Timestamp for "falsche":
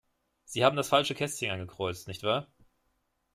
0.89-1.13